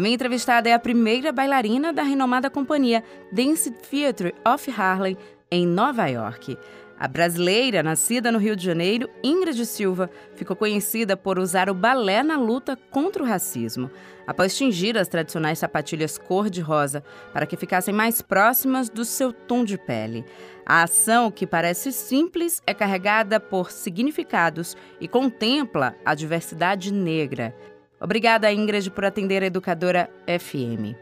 A 0.00 0.02
minha 0.02 0.14
entrevistada 0.14 0.66
é 0.66 0.72
a 0.72 0.78
primeira 0.78 1.30
bailarina 1.30 1.92
da 1.92 2.02
renomada 2.02 2.48
companhia 2.48 3.04
Dance 3.30 3.70
Theatre 3.70 4.34
of 4.48 4.70
Harlem, 4.70 5.14
em 5.50 5.66
Nova 5.66 6.06
York. 6.06 6.56
A 6.98 7.06
brasileira, 7.06 7.82
nascida 7.82 8.32
no 8.32 8.38
Rio 8.38 8.56
de 8.56 8.64
Janeiro, 8.64 9.10
Ingrid 9.22 9.66
Silva, 9.66 10.08
ficou 10.34 10.56
conhecida 10.56 11.18
por 11.18 11.38
usar 11.38 11.68
o 11.68 11.74
balé 11.74 12.22
na 12.22 12.38
luta 12.38 12.78
contra 12.90 13.22
o 13.22 13.26
racismo, 13.26 13.90
após 14.26 14.56
tingir 14.56 14.96
as 14.96 15.06
tradicionais 15.06 15.58
sapatilhas 15.58 16.16
cor-de-rosa 16.16 17.04
para 17.30 17.44
que 17.44 17.58
ficassem 17.58 17.92
mais 17.92 18.22
próximas 18.22 18.88
do 18.88 19.04
seu 19.04 19.34
tom 19.34 19.66
de 19.66 19.76
pele. 19.76 20.24
A 20.64 20.82
ação, 20.84 21.30
que 21.30 21.46
parece 21.46 21.92
simples, 21.92 22.62
é 22.66 22.72
carregada 22.72 23.38
por 23.38 23.70
significados 23.70 24.74
e 24.98 25.06
contempla 25.06 25.94
a 26.06 26.14
diversidade 26.14 26.90
negra. 26.90 27.54
Obrigada, 28.00 28.50
Ingrid, 28.52 28.90
por 28.90 29.04
atender 29.04 29.42
a 29.42 29.46
Educadora 29.46 30.08
FM. 30.26 30.96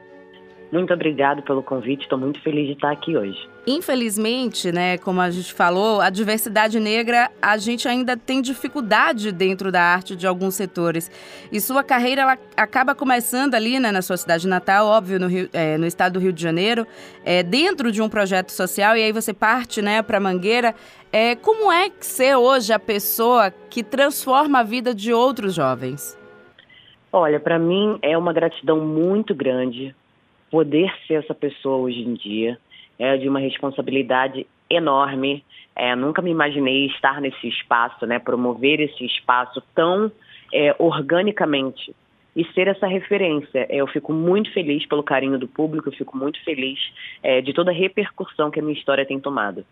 Muito 0.70 0.93
obrigado 0.93 1.43
pelo 1.43 1.62
convite, 1.62 2.02
estou 2.02 2.19
muito 2.19 2.43
feliz 2.43 2.66
de 2.66 2.73
estar 2.74 2.91
aqui 2.91 3.16
hoje. 3.16 3.38
Infelizmente, 3.66 4.71
né, 4.71 4.98
como 4.98 5.21
a 5.21 5.30
gente 5.30 5.52
falou, 5.52 6.01
a 6.01 6.11
diversidade 6.11 6.79
negra, 6.79 7.30
a 7.41 7.57
gente 7.57 7.88
ainda 7.88 8.19
tem 8.19 8.43
dificuldade 8.43 9.33
dentro 9.33 9.73
da 9.73 9.80
arte 9.80 10.15
de 10.15 10.27
alguns 10.27 10.55
setores. 10.55 11.11
E 11.51 11.59
sua 11.59 11.83
carreira 11.83 12.23
ela 12.23 12.38
acaba 12.55 12.95
começando 12.95 13.55
ali, 13.55 13.79
né, 13.80 13.91
na 13.91 14.02
sua 14.02 14.19
cidade 14.19 14.46
natal, 14.46 14.87
óbvio, 14.87 15.19
no, 15.19 15.27
Rio, 15.27 15.49
é, 15.55 15.79
no 15.79 15.87
estado 15.87 16.15
do 16.15 16.21
Rio 16.21 16.33
de 16.35 16.43
Janeiro, 16.43 16.87
é, 17.24 17.43
dentro 17.43 17.91
de 17.91 18.02
um 18.02 18.09
projeto 18.09 18.51
social, 18.51 18.95
e 18.95 19.02
aí 19.02 19.12
você 19.12 19.33
parte, 19.33 19.80
né, 19.80 20.02
para 20.02 20.21
Mangueira. 20.21 20.74
É, 21.10 21.35
como 21.35 21.73
é 21.73 21.88
que 21.88 22.05
ser 22.05 22.37
hoje 22.37 22.74
a 22.74 22.79
pessoa 22.79 23.51
que 23.51 23.83
transforma 23.83 24.59
a 24.59 24.62
vida 24.62 24.95
de 24.95 25.15
outros 25.15 25.55
jovens? 25.55 26.19
Olha, 27.12 27.40
para 27.40 27.58
mim 27.58 27.98
é 28.02 28.16
uma 28.16 28.32
gratidão 28.32 28.80
muito 28.80 29.34
grande 29.34 29.95
poder 30.51 30.92
ser 31.06 31.15
essa 31.15 31.34
pessoa 31.34 31.76
hoje 31.76 32.00
em 32.00 32.15
dia 32.15 32.59
é 32.98 33.16
de 33.16 33.28
uma 33.28 33.38
responsabilidade 33.38 34.46
enorme. 34.68 35.45
É, 35.74 35.95
nunca 35.95 36.20
me 36.20 36.30
imaginei 36.30 36.87
estar 36.87 37.20
nesse 37.20 37.46
espaço, 37.46 38.04
né, 38.06 38.18
promover 38.18 38.80
esse 38.80 39.04
espaço 39.04 39.62
tão 39.74 40.10
é, 40.52 40.74
organicamente 40.78 41.95
e 42.34 42.45
ser 42.52 42.66
essa 42.66 42.87
referência. 42.87 43.66
É, 43.68 43.76
eu 43.76 43.87
fico 43.87 44.12
muito 44.12 44.52
feliz 44.52 44.84
pelo 44.87 45.02
carinho 45.02 45.38
do 45.38 45.46
público, 45.46 45.88
eu 45.88 45.93
fico 45.93 46.16
muito 46.16 46.43
feliz 46.45 46.78
é, 47.22 47.40
de 47.40 47.52
toda 47.52 47.70
a 47.70 47.74
repercussão 47.74 48.50
que 48.50 48.59
a 48.59 48.62
minha 48.62 48.76
história 48.76 49.06
tem 49.06 49.20
tomado. 49.20 49.65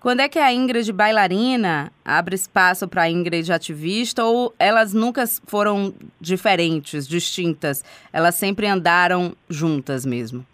Quando 0.00 0.20
é 0.20 0.28
que 0.28 0.38
a 0.38 0.52
Ingrid 0.52 0.92
bailarina 0.92 1.90
abre 2.04 2.34
espaço 2.34 2.86
para 2.86 3.02
a 3.02 3.10
Ingrid 3.10 3.50
ativista 3.50 4.24
ou 4.24 4.54
elas 4.58 4.92
nunca 4.92 5.24
foram 5.46 5.94
diferentes, 6.20 7.08
distintas? 7.08 7.82
Elas 8.12 8.34
sempre 8.34 8.66
andaram 8.66 9.34
juntas 9.48 10.04
mesmo? 10.04 10.46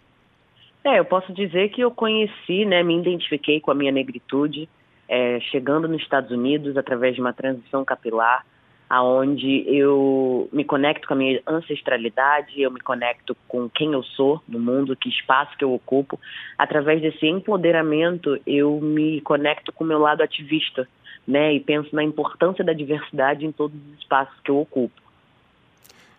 É, 0.83 0.99
eu 0.99 1.05
posso 1.05 1.31
dizer 1.33 1.69
que 1.69 1.81
eu 1.81 1.91
conheci, 1.91 2.65
né, 2.65 2.83
me 2.83 2.97
identifiquei 2.97 3.59
com 3.59 3.71
a 3.71 3.75
minha 3.75 3.91
negritude, 3.91 4.67
é, 5.07 5.39
chegando 5.39 5.87
nos 5.87 6.01
Estados 6.01 6.31
Unidos 6.31 6.75
através 6.75 7.15
de 7.15 7.21
uma 7.21 7.31
transição 7.31 7.85
capilar 7.85 8.45
aonde 8.93 9.65
eu 9.67 10.47
me 10.53 10.63
conecto 10.63 11.07
com 11.07 11.15
a 11.15 11.17
minha 11.17 11.41
ancestralidade, 11.47 12.61
eu 12.61 12.69
me 12.69 12.79
conecto 12.79 13.35
com 13.47 13.67
quem 13.67 13.93
eu 13.93 14.03
sou 14.03 14.39
no 14.47 14.59
mundo, 14.59 14.95
que 14.95 15.09
espaço 15.09 15.57
que 15.57 15.63
eu 15.63 15.73
ocupo. 15.73 16.19
Através 16.59 17.01
desse 17.01 17.25
empoderamento, 17.25 18.39
eu 18.45 18.79
me 18.79 19.19
conecto 19.21 19.71
com 19.71 19.83
o 19.83 19.87
meu 19.87 19.97
lado 19.97 20.21
ativista, 20.21 20.87
né? 21.27 21.55
E 21.55 21.59
penso 21.59 21.89
na 21.95 22.03
importância 22.03 22.63
da 22.63 22.71
diversidade 22.71 23.43
em 23.47 23.51
todos 23.51 23.75
os 23.75 23.97
espaços 23.97 24.39
que 24.41 24.51
eu 24.51 24.59
ocupo. 24.59 25.01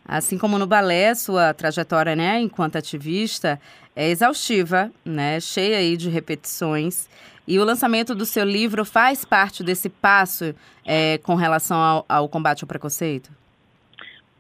Assim 0.07 0.37
como 0.37 0.59
no 0.59 0.67
balé, 0.67 1.15
sua 1.15 1.55
trajetória, 1.55 2.15
né, 2.15 2.39
enquanto 2.41 2.77
ativista, 2.77 3.59
é 3.97 4.11
exaustiva, 4.11 4.91
né, 5.05 5.41
cheia 5.41 5.79
aí 5.79 5.97
de 5.97 6.09
repetições. 6.11 7.09
E 7.47 7.59
o 7.59 7.65
lançamento 7.65 8.15
do 8.15 8.25
seu 8.25 8.45
livro 8.45 8.85
faz 8.85 9.25
parte 9.25 9.63
desse 9.63 9.89
passo 9.89 10.55
é, 10.85 11.19
com 11.19 11.35
relação 11.35 11.77
ao, 11.77 12.05
ao 12.09 12.29
combate 12.29 12.65
ao 12.65 12.69
preconceito? 12.69 13.31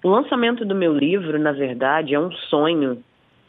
O 0.02 0.08
lançamento 0.10 0.64
do 0.64 0.74
meu 0.74 0.94
livro, 0.94 1.38
na 1.38 1.52
verdade, 1.52 2.14
é 2.14 2.20
um 2.20 2.30
sonho 2.30 3.02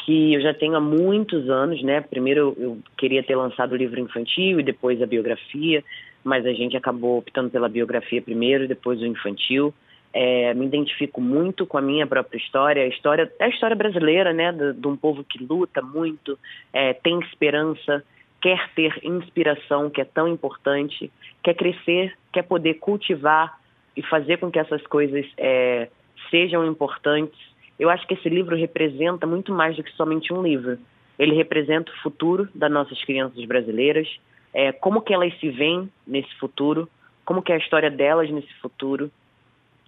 que 0.05 0.33
eu 0.33 0.41
já 0.41 0.53
tenho 0.53 0.75
há 0.75 0.79
muitos 0.79 1.49
anos, 1.49 1.81
né? 1.81 1.99
Primeiro 1.99 2.55
eu 2.57 2.77
queria 2.97 3.23
ter 3.23 3.35
lançado 3.35 3.71
o 3.71 3.75
livro 3.75 3.99
infantil 3.99 4.59
e 4.59 4.63
depois 4.63 5.01
a 5.01 5.05
biografia, 5.05 5.83
mas 6.23 6.45
a 6.45 6.53
gente 6.53 6.77
acabou 6.77 7.17
optando 7.17 7.49
pela 7.49 7.67
biografia 7.67 8.21
primeiro 8.21 8.65
e 8.65 8.67
depois 8.67 9.01
o 9.01 9.05
infantil. 9.05 9.73
É, 10.17 10.53
me 10.53 10.65
identifico 10.65 11.19
muito 11.19 11.65
com 11.65 11.77
a 11.77 11.81
minha 11.81 12.07
própria 12.07 12.37
história, 12.37 12.83
a 12.83 12.87
história, 12.87 13.29
é 13.37 13.43
a 13.43 13.49
história 13.49 13.75
brasileira, 13.75 14.31
né? 14.31 14.49
De, 14.53 14.71
de 14.71 14.87
um 14.87 14.95
povo 14.95 15.25
que 15.25 15.43
luta 15.43 15.81
muito, 15.81 16.39
é, 16.71 16.93
tem 16.93 17.19
esperança, 17.19 18.01
quer 18.41 18.69
ter 18.73 18.97
inspiração, 19.03 19.89
que 19.89 19.99
é 19.99 20.05
tão 20.05 20.29
importante, 20.29 21.11
quer 21.43 21.53
crescer, 21.53 22.15
quer 22.31 22.43
poder 22.43 22.75
cultivar 22.75 23.59
e 23.97 24.01
fazer 24.03 24.37
com 24.37 24.49
que 24.49 24.57
essas 24.57 24.81
coisas 24.87 25.25
é, 25.37 25.89
sejam 26.29 26.65
importantes. 26.65 27.39
Eu 27.77 27.89
acho 27.89 28.07
que 28.07 28.13
esse 28.13 28.29
livro 28.29 28.55
representa 28.55 29.27
muito 29.27 29.51
mais 29.51 29.75
do 29.75 29.83
que 29.83 29.91
somente 29.93 30.31
um 30.31 30.41
livro. 30.41 30.77
Ele 31.19 31.35
representa 31.35 31.91
o 31.91 32.01
futuro 32.01 32.47
das 32.55 32.71
nossas 32.71 33.03
crianças 33.03 33.43
brasileiras, 33.43 34.07
é, 34.53 34.71
como 34.71 35.01
que 35.01 35.13
elas 35.13 35.37
se 35.39 35.49
veem 35.49 35.89
nesse 36.07 36.33
futuro, 36.35 36.87
como 37.25 37.41
que 37.41 37.51
é 37.51 37.55
a 37.55 37.59
história 37.59 37.91
delas 37.91 38.29
nesse 38.29 38.53
futuro. 38.61 39.11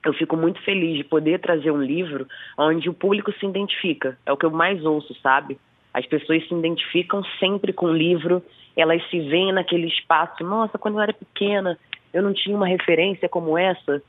Eu 0.08 0.14
fico 0.14 0.38
muito 0.38 0.62
feliz 0.62 0.96
de 0.96 1.04
poder 1.04 1.40
trazer 1.40 1.70
um 1.70 1.82
livro 1.82 2.26
onde 2.58 2.88
o 2.90 2.94
público 2.94 3.30
se 3.34 3.46
identifica. 3.46 4.18
É 4.26 4.32
o 4.32 4.38
que 4.38 4.46
eu 4.46 4.52
mais 4.52 4.86
ouço, 4.86 5.14
sabe? 5.22 5.60
As 5.94 6.06
pessoas 6.06 6.48
se 6.48 6.54
identificam 6.54 7.22
sempre 7.40 7.74
com 7.74 7.88
o 7.88 7.94
livro, 7.94 8.42
elas 8.76 9.02
se 9.10 9.20
veem 9.20 9.52
naquele 9.52 9.88
espaço. 9.88 10.46
Nossa, 10.46 10.78
quando 10.78 10.96
eu 10.96 11.02
era 11.02 11.12
pequena, 11.12 11.78
eu 12.14 12.24
não 12.24 12.34
tinha 12.34 12.56
uma 12.56 12.68
referência 12.68 13.28
como 13.28 13.58
essa, 13.58 14.02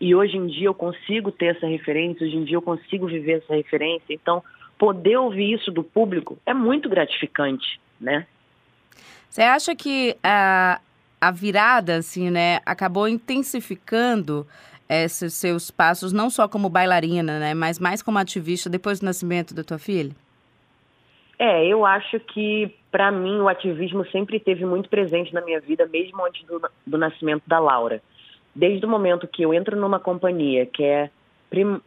e 0.00 0.12
hoje 0.12 0.36
em 0.36 0.48
dia 0.48 0.66
eu 0.66 0.74
consigo 0.74 1.30
ter 1.30 1.56
essa 1.56 1.68
referência, 1.68 2.26
hoje 2.26 2.36
em 2.36 2.44
dia 2.44 2.56
eu 2.56 2.62
consigo 2.62 3.06
viver 3.06 3.38
essa 3.38 3.54
referência. 3.54 4.12
Então, 4.12 4.42
poder 4.76 5.18
ouvir 5.18 5.52
isso 5.52 5.70
do 5.70 5.84
público 5.84 6.36
é 6.44 6.52
muito 6.52 6.88
gratificante, 6.88 7.80
né? 8.00 8.26
Você 9.30 9.42
acha 9.42 9.74
que 9.76 10.16
a, 10.22 10.80
a 11.20 11.30
virada, 11.30 11.96
assim, 11.96 12.28
né, 12.28 12.58
acabou 12.66 13.06
intensificando 13.06 14.46
esses 14.88 15.34
seus 15.34 15.70
passos, 15.70 16.12
não 16.12 16.28
só 16.28 16.46
como 16.46 16.68
bailarina, 16.68 17.38
né, 17.38 17.54
mas 17.54 17.78
mais 17.78 18.02
como 18.02 18.18
ativista 18.18 18.68
depois 18.68 19.00
do 19.00 19.06
nascimento 19.06 19.54
da 19.54 19.64
tua 19.64 19.78
filha? 19.78 20.12
É, 21.38 21.66
eu 21.66 21.84
acho 21.84 22.20
que, 22.20 22.74
para 22.90 23.10
mim, 23.10 23.40
o 23.40 23.48
ativismo 23.48 24.06
sempre 24.06 24.36
esteve 24.36 24.64
muito 24.64 24.88
presente 24.88 25.34
na 25.34 25.40
minha 25.40 25.60
vida, 25.60 25.86
mesmo 25.86 26.24
antes 26.24 26.46
do, 26.46 26.62
do 26.86 26.98
nascimento 26.98 27.42
da 27.46 27.58
Laura. 27.58 28.00
Desde 28.54 28.86
o 28.86 28.88
momento 28.88 29.26
que 29.26 29.42
eu 29.42 29.52
entro 29.52 29.76
numa 29.76 29.98
companhia 29.98 30.64
que 30.64 30.84
é, 30.84 31.10
prim, 31.50 31.80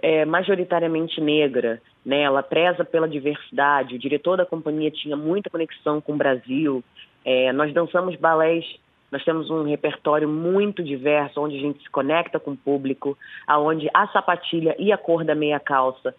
é 0.00 0.24
majoritariamente 0.24 1.20
negra, 1.20 1.82
né, 2.04 2.22
ela 2.22 2.42
preza 2.42 2.82
pela 2.84 3.06
diversidade, 3.06 3.96
o 3.96 3.98
diretor 3.98 4.38
da 4.38 4.46
companhia 4.46 4.90
tinha 4.90 5.16
muita 5.16 5.50
conexão 5.50 6.00
com 6.00 6.14
o 6.14 6.16
Brasil, 6.16 6.82
é, 7.24 7.52
nós 7.52 7.74
dançamos 7.74 8.16
balés 8.16 8.64
nós 9.10 9.24
temos 9.24 9.50
um 9.50 9.62
repertório 9.64 10.28
muito 10.28 10.82
diverso, 10.82 11.40
onde 11.40 11.56
a 11.56 11.60
gente 11.60 11.82
se 11.82 11.90
conecta 11.90 12.38
com 12.38 12.52
o 12.52 12.56
público, 12.56 13.16
aonde 13.46 13.88
a 13.94 14.06
sapatilha 14.08 14.74
e 14.78 14.92
a 14.92 14.98
cor 14.98 15.24
da 15.24 15.34
meia 15.34 15.58
calça 15.58 16.14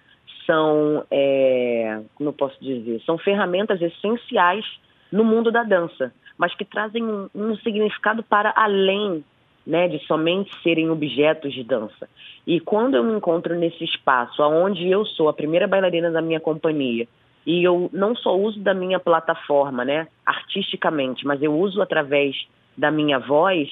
são, 0.46 1.06
é, 1.12 2.02
como 2.16 2.30
eu 2.30 2.34
posso 2.34 2.58
dizer, 2.60 3.02
são 3.02 3.18
ferramentas 3.18 3.80
essenciais 3.82 4.66
no 5.12 5.24
mundo 5.24 5.52
da 5.52 5.64
dança, 5.64 6.12
mas 6.38 6.56
que 6.56 6.66
trazem 6.66 7.04
um, 7.04 7.30
um 7.36 7.56
significado 7.58 8.24
para 8.24 8.52
além 8.56 9.24
né, 9.66 9.88
de 9.88 10.00
somente 10.06 10.52
serem 10.64 10.90
objetos 10.90 11.54
de 11.54 11.64
dança. 11.64 12.10
E 12.48 12.60
quando 12.60 12.96
eu 12.96 13.04
me 13.04 13.14
encontro 13.14 13.54
nesse 13.56 13.84
espaço, 13.84 14.42
onde 14.42 14.90
eu 14.90 15.06
sou 15.06 15.30
a 15.30 15.34
primeira 15.34 15.68
bailarina 15.68 16.10
da 16.10 16.22
minha 16.22 16.40
companhia, 16.40 17.08
e 17.46 17.64
eu 17.64 17.90
não 17.94 18.16
só 18.16 18.36
uso 18.36 18.60
da 18.60 18.74
minha 18.74 19.00
plataforma, 19.00 19.86
né, 19.86 20.08
artisticamente, 20.26 21.26
mas 21.26 21.42
eu 21.44 21.54
uso 21.56 21.82
através 21.82 22.36
da 22.80 22.90
minha 22.90 23.20
voz, 23.20 23.70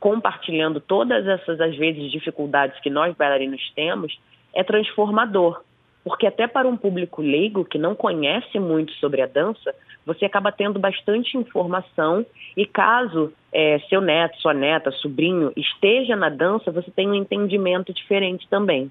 compartilhando 0.00 0.80
todas 0.80 1.26
essas, 1.26 1.60
às 1.60 1.76
vezes, 1.76 2.10
dificuldades 2.10 2.78
que 2.80 2.90
nós 2.90 3.16
bailarinos 3.16 3.72
temos, 3.74 4.18
é 4.54 4.62
transformador. 4.62 5.62
Porque 6.04 6.26
até 6.26 6.46
para 6.46 6.66
um 6.66 6.76
público 6.76 7.20
leigo 7.20 7.64
que 7.64 7.78
não 7.78 7.94
conhece 7.94 8.58
muito 8.58 8.92
sobre 8.94 9.20
a 9.22 9.26
dança, 9.26 9.74
você 10.06 10.24
acaba 10.24 10.50
tendo 10.50 10.78
bastante 10.78 11.36
informação 11.36 12.24
e 12.56 12.64
caso 12.64 13.32
é, 13.52 13.78
seu 13.90 14.00
neto, 14.00 14.40
sua 14.40 14.54
neta, 14.54 14.90
sobrinho 14.90 15.52
esteja 15.56 16.16
na 16.16 16.28
dança, 16.28 16.72
você 16.72 16.90
tem 16.90 17.08
um 17.08 17.14
entendimento 17.14 17.92
diferente 17.92 18.48
também. 18.48 18.90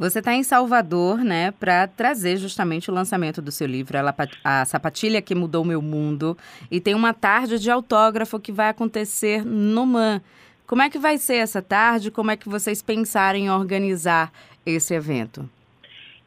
Você 0.00 0.20
está 0.20 0.32
em 0.32 0.42
Salvador, 0.42 1.18
né, 1.18 1.50
para 1.50 1.86
trazer 1.86 2.38
justamente 2.38 2.90
o 2.90 2.94
lançamento 2.94 3.42
do 3.42 3.52
seu 3.52 3.66
livro, 3.66 3.98
A 4.42 4.64
Sapatilha 4.64 5.20
que 5.20 5.34
Mudou 5.34 5.62
Meu 5.62 5.82
Mundo. 5.82 6.38
E 6.70 6.80
tem 6.80 6.94
uma 6.94 7.12
tarde 7.12 7.58
de 7.58 7.70
autógrafo 7.70 8.40
que 8.40 8.50
vai 8.50 8.70
acontecer 8.70 9.44
no 9.44 9.84
MAN. 9.84 10.22
Como 10.66 10.80
é 10.80 10.88
que 10.88 10.98
vai 10.98 11.18
ser 11.18 11.34
essa 11.34 11.60
tarde? 11.60 12.10
Como 12.10 12.30
é 12.30 12.36
que 12.38 12.48
vocês 12.48 12.80
pensaram 12.80 13.38
em 13.38 13.50
organizar 13.50 14.32
esse 14.64 14.94
evento? 14.94 15.46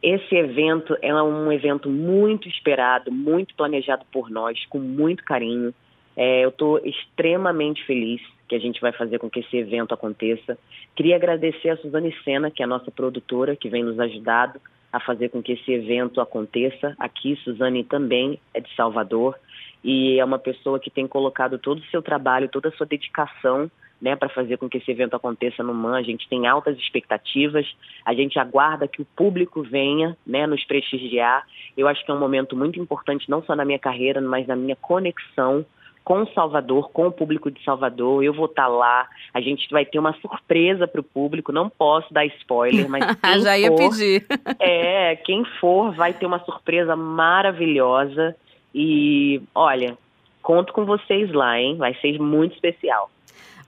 Esse 0.03 0.35
evento 0.35 0.95
é 1.01 1.11
um 1.11 1.51
evento 1.51 1.89
muito 1.89 2.47
esperado, 2.47 3.11
muito 3.11 3.55
planejado 3.55 4.05
por 4.13 4.29
nós, 4.29 4.63
com 4.67 4.77
muito 4.77 5.23
carinho. 5.23 5.73
É, 6.15 6.45
eu 6.45 6.49
estou 6.49 6.77
extremamente 6.85 7.83
feliz 7.87 8.21
que 8.47 8.55
a 8.55 8.59
gente 8.59 8.81
vai 8.81 8.91
fazer 8.91 9.19
com 9.19 9.29
que 9.29 9.39
esse 9.39 9.57
evento 9.57 9.93
aconteça. 9.93 10.57
Queria 10.95 11.15
agradecer 11.15 11.69
a 11.69 11.77
Suzane 11.77 12.15
Sena, 12.23 12.51
que 12.51 12.61
é 12.61 12.65
a 12.65 12.67
nossa 12.67 12.91
produtora, 12.91 13.55
que 13.55 13.69
vem 13.69 13.83
nos 13.83 13.99
ajudado 13.99 14.59
a 14.91 14.99
fazer 14.99 15.29
com 15.29 15.41
que 15.41 15.53
esse 15.53 15.71
evento 15.71 16.21
aconteça. 16.21 16.95
Aqui, 16.99 17.35
Suzane 17.43 17.83
também 17.83 18.39
é 18.53 18.59
de 18.59 18.73
Salvador 18.75 19.35
e 19.83 20.19
é 20.19 20.25
uma 20.25 20.39
pessoa 20.39 20.79
que 20.79 20.91
tem 20.91 21.07
colocado 21.07 21.57
todo 21.57 21.79
o 21.79 21.85
seu 21.85 22.01
trabalho, 22.01 22.47
toda 22.47 22.69
a 22.69 22.71
sua 22.73 22.85
dedicação 22.85 23.69
né, 24.03 24.17
para 24.17 24.27
fazer 24.27 24.57
com 24.57 24.67
que 24.67 24.77
esse 24.77 24.91
evento 24.91 25.15
aconteça 25.15 25.63
no 25.63 25.73
MAN. 25.73 25.97
A 25.97 26.03
gente 26.03 26.27
tem 26.27 26.45
altas 26.45 26.77
expectativas, 26.77 27.65
a 28.05 28.13
gente 28.13 28.37
aguarda 28.37 28.87
que 28.87 29.01
o 29.01 29.05
público 29.15 29.63
venha 29.63 30.17
né, 30.27 30.45
nos 30.45 30.63
prestigiar. 30.65 31.47
Eu 31.77 31.87
acho 31.87 32.05
que 32.05 32.11
é 32.11 32.13
um 32.13 32.19
momento 32.19 32.55
muito 32.55 32.79
importante, 32.79 33.29
não 33.29 33.41
só 33.43 33.55
na 33.55 33.63
minha 33.63 33.79
carreira, 33.79 34.19
mas 34.19 34.45
na 34.45 34.57
minha 34.57 34.75
conexão 34.75 35.65
com 36.03 36.25
Salvador, 36.27 36.89
com 36.91 37.07
o 37.07 37.11
público 37.11 37.49
de 37.49 37.63
Salvador. 37.63 38.23
Eu 38.23 38.33
vou 38.33 38.45
estar 38.45 38.63
tá 38.63 38.67
lá. 38.67 39.07
A 39.33 39.39
gente 39.39 39.69
vai 39.71 39.85
ter 39.85 39.99
uma 39.99 40.13
surpresa 40.19 40.87
para 40.87 41.01
o 41.01 41.03
público. 41.03 41.51
Não 41.51 41.69
posso 41.69 42.13
dar 42.13 42.25
spoiler, 42.25 42.89
mas 42.89 43.03
quem 43.21 43.41
já 43.41 43.57
ia 43.57 43.69
for, 43.69 43.77
pedir. 43.77 44.25
é, 44.59 45.15
quem 45.17 45.45
for 45.59 45.93
vai 45.95 46.13
ter 46.13 46.25
uma 46.25 46.39
surpresa 46.39 46.95
maravilhosa. 46.95 48.35
E 48.75 49.41
olha, 49.55 49.97
conto 50.41 50.73
com 50.73 50.85
vocês 50.85 51.31
lá, 51.31 51.59
hein? 51.59 51.77
Vai 51.77 51.95
ser 51.95 52.19
muito 52.19 52.53
especial. 52.55 53.09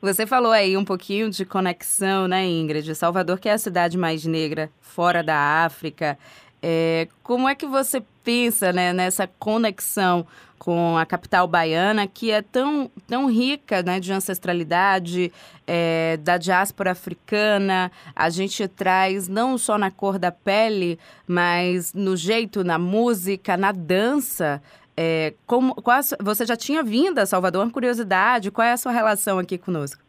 Você 0.01 0.27
falou 0.27 0.51
aí 0.51 0.75
um 0.75 0.85
pouquinho 0.85 1.29
de 1.29 1.45
conexão, 1.45 2.27
né, 2.27 2.45
Ingrid? 2.45 2.93
Salvador, 2.93 3.39
que 3.39 3.49
é 3.49 3.53
a 3.53 3.57
cidade 3.57 3.97
mais 3.97 4.25
negra 4.25 4.69
fora 4.81 5.23
da 5.23 5.65
África. 5.65 6.17
É, 6.61 7.07
como 7.23 7.47
é 7.47 7.55
que 7.55 7.65
você 7.65 8.03
pensa 8.23 8.73
né, 8.73 8.91
nessa 8.91 9.27
conexão 9.39 10.25
com 10.65 10.97
a 10.97 11.05
capital 11.05 11.47
baiana, 11.47 12.07
que 12.07 12.31
é 12.31 12.41
tão, 12.41 12.89
tão 13.07 13.29
rica 13.29 13.83
né, 13.83 13.99
de 13.99 14.11
ancestralidade, 14.11 15.31
é, 15.67 16.17
da 16.17 16.39
diáspora 16.39 16.89
africana? 16.91 17.91
A 18.15 18.31
gente 18.31 18.67
traz 18.67 19.27
não 19.27 19.59
só 19.59 19.77
na 19.77 19.91
cor 19.91 20.17
da 20.17 20.31
pele, 20.31 20.97
mas 21.27 21.93
no 21.93 22.17
jeito, 22.17 22.63
na 22.63 22.79
música, 22.79 23.55
na 23.55 23.71
dança. 23.71 24.59
É, 24.97 25.35
como, 25.45 25.75
qual 25.75 25.99
você 26.19 26.47
já 26.47 26.55
tinha 26.55 26.81
vindo 26.81 27.19
a 27.19 27.27
Salvador? 27.27 27.63
Uma 27.63 27.71
curiosidade, 27.71 28.49
qual 28.49 28.65
é 28.65 28.71
a 28.71 28.77
sua 28.77 28.91
relação 28.91 29.37
aqui 29.37 29.59
conosco? 29.59 30.01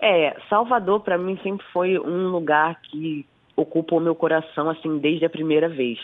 É, 0.00 0.34
Salvador 0.48 1.00
para 1.00 1.18
mim 1.18 1.38
sempre 1.42 1.66
foi 1.74 1.98
um 1.98 2.28
lugar 2.28 2.80
que 2.80 3.26
ocupou 3.54 4.00
meu 4.00 4.14
coração 4.14 4.70
assim 4.70 4.96
desde 4.96 5.26
a 5.26 5.30
primeira 5.30 5.68
vez. 5.68 5.98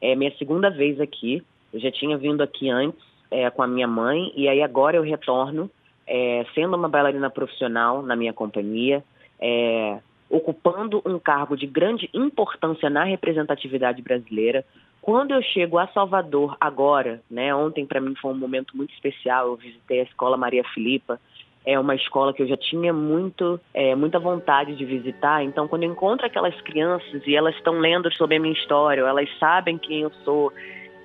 É 0.00 0.14
minha 0.14 0.32
segunda 0.38 0.70
vez 0.70 1.00
aqui. 1.00 1.42
Eu 1.72 1.80
já 1.80 1.90
tinha 1.90 2.16
vindo 2.16 2.40
aqui 2.40 2.70
antes 2.70 3.13
é, 3.34 3.50
com 3.50 3.62
a 3.62 3.66
minha 3.66 3.88
mãe 3.88 4.32
e 4.36 4.48
aí 4.48 4.62
agora 4.62 4.96
eu 4.96 5.02
retorno 5.02 5.68
é, 6.06 6.46
sendo 6.54 6.76
uma 6.76 6.88
bailarina 6.88 7.28
profissional 7.28 8.00
na 8.00 8.14
minha 8.14 8.32
companhia, 8.32 9.02
é, 9.40 9.98
ocupando 10.30 11.02
um 11.04 11.18
cargo 11.18 11.56
de 11.56 11.66
grande 11.66 12.08
importância 12.14 12.88
na 12.88 13.02
representatividade 13.02 14.00
brasileira. 14.02 14.64
Quando 15.02 15.32
eu 15.32 15.42
chego 15.42 15.78
a 15.78 15.88
Salvador 15.88 16.56
agora, 16.60 17.20
né, 17.28 17.54
ontem 17.54 17.84
para 17.84 18.00
mim 18.00 18.14
foi 18.14 18.32
um 18.32 18.38
momento 18.38 18.76
muito 18.76 18.94
especial. 18.94 19.48
Eu 19.48 19.56
visitei 19.56 20.00
a 20.00 20.04
escola 20.04 20.36
Maria 20.36 20.62
Filipa, 20.72 21.18
é 21.66 21.78
uma 21.78 21.94
escola 21.94 22.32
que 22.32 22.42
eu 22.42 22.46
já 22.46 22.56
tinha 22.56 22.92
muito, 22.92 23.58
é, 23.72 23.94
muita 23.94 24.18
vontade 24.18 24.76
de 24.76 24.84
visitar. 24.84 25.42
Então, 25.42 25.66
quando 25.66 25.82
eu 25.82 25.90
encontro 25.90 26.26
aquelas 26.26 26.58
crianças 26.60 27.22
e 27.26 27.34
elas 27.34 27.54
estão 27.56 27.78
lendo 27.80 28.12
sobre 28.14 28.36
a 28.36 28.40
minha 28.40 28.52
história, 28.52 29.00
elas 29.00 29.28
sabem 29.38 29.78
quem 29.78 30.02
eu 30.02 30.10
sou, 30.24 30.52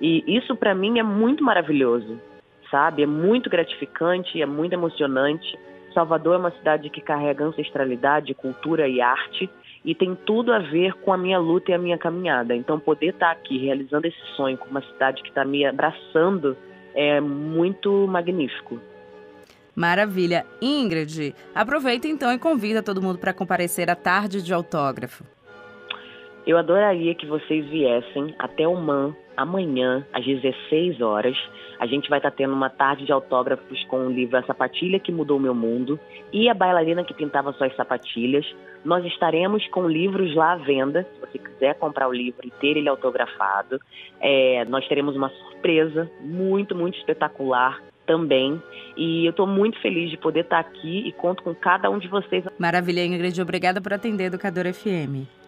e 0.00 0.24
isso 0.26 0.56
para 0.56 0.74
mim 0.74 0.98
é 0.98 1.02
muito 1.02 1.44
maravilhoso, 1.44 2.18
sabe? 2.70 3.02
É 3.02 3.06
muito 3.06 3.50
gratificante, 3.50 4.40
é 4.40 4.46
muito 4.46 4.72
emocionante. 4.72 5.58
Salvador 5.92 6.36
é 6.36 6.38
uma 6.38 6.50
cidade 6.52 6.88
que 6.88 7.00
carrega 7.00 7.44
ancestralidade, 7.44 8.34
cultura 8.34 8.88
e 8.88 9.00
arte 9.00 9.50
e 9.84 9.94
tem 9.94 10.14
tudo 10.14 10.52
a 10.52 10.58
ver 10.58 10.94
com 10.94 11.12
a 11.12 11.18
minha 11.18 11.38
luta 11.38 11.70
e 11.70 11.74
a 11.74 11.78
minha 11.78 11.98
caminhada. 11.98 12.54
Então, 12.54 12.78
poder 12.78 13.08
estar 13.08 13.26
tá 13.26 13.32
aqui 13.32 13.58
realizando 13.58 14.06
esse 14.06 14.20
sonho 14.36 14.56
com 14.56 14.68
uma 14.68 14.82
cidade 14.82 15.22
que 15.22 15.28
está 15.28 15.44
me 15.44 15.64
abraçando 15.64 16.56
é 16.94 17.20
muito 17.20 18.06
magnífico. 18.06 18.80
Maravilha. 19.74 20.44
Ingrid, 20.60 21.34
aproveita 21.54 22.06
então 22.08 22.32
e 22.32 22.38
convida 22.38 22.82
todo 22.82 23.00
mundo 23.00 23.18
para 23.18 23.32
comparecer 23.32 23.88
à 23.88 23.94
tarde 23.94 24.42
de 24.42 24.52
autógrafo. 24.52 25.24
Eu 26.46 26.56
adoraria 26.56 27.14
que 27.14 27.26
vocês 27.26 27.66
viessem 27.66 28.34
até 28.38 28.66
o 28.66 28.74
MAN 28.74 29.14
amanhã, 29.36 30.06
às 30.12 30.24
16 30.24 31.00
horas. 31.00 31.36
A 31.78 31.86
gente 31.86 32.08
vai 32.10 32.18
estar 32.18 32.30
tá 32.30 32.36
tendo 32.36 32.52
uma 32.52 32.68
tarde 32.68 33.06
de 33.06 33.12
autógrafos 33.12 33.82
com 33.84 34.06
o 34.06 34.10
livro 34.10 34.36
A 34.36 34.42
Sapatilha 34.42 34.98
que 34.98 35.12
Mudou 35.12 35.38
Meu 35.38 35.54
Mundo 35.54 35.98
e 36.32 36.48
A 36.48 36.54
Bailarina 36.54 37.04
que 37.04 37.14
Pintava 37.14 37.52
Suas 37.52 37.74
Sapatilhas. 37.76 38.46
Nós 38.84 39.04
estaremos 39.04 39.66
com 39.68 39.88
livros 39.88 40.34
lá 40.34 40.52
à 40.52 40.56
venda, 40.56 41.06
se 41.14 41.20
você 41.20 41.38
quiser 41.38 41.74
comprar 41.74 42.08
o 42.08 42.12
livro 42.12 42.40
e 42.46 42.50
ter 42.50 42.76
ele 42.76 42.88
autografado. 42.88 43.80
É, 44.20 44.64
nós 44.66 44.86
teremos 44.88 45.16
uma 45.16 45.28
surpresa 45.28 46.10
muito, 46.20 46.74
muito 46.74 46.98
espetacular 46.98 47.82
também. 48.06 48.60
E 48.96 49.24
eu 49.24 49.30
estou 49.30 49.46
muito 49.46 49.80
feliz 49.80 50.10
de 50.10 50.16
poder 50.16 50.40
estar 50.40 50.58
aqui 50.58 51.06
e 51.06 51.12
conto 51.12 51.42
com 51.42 51.54
cada 51.54 51.90
um 51.90 51.98
de 51.98 52.08
vocês. 52.08 52.44
Maravilha, 52.58 53.04
Ingrid. 53.04 53.40
Obrigada 53.40 53.80
por 53.80 53.92
atender 53.92 54.24
Educador 54.24 54.70
FM. 54.72 55.39